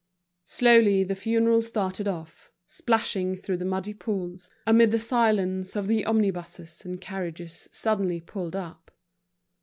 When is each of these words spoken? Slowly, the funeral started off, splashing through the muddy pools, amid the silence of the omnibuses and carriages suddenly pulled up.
Slowly, 0.47 1.03
the 1.03 1.13
funeral 1.13 1.61
started 1.61 2.07
off, 2.07 2.49
splashing 2.65 3.35
through 3.35 3.57
the 3.57 3.65
muddy 3.65 3.93
pools, 3.93 4.49
amid 4.65 4.89
the 4.89 4.99
silence 4.99 5.75
of 5.75 5.85
the 5.85 6.05
omnibuses 6.07 6.83
and 6.83 6.99
carriages 6.99 7.69
suddenly 7.71 8.19
pulled 8.19 8.55
up. 8.55 8.89